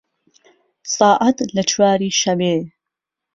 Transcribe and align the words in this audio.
ساعهت 0.95 1.37
له 1.55 1.61
چواری 1.71 2.09
شهوێ 2.21 2.55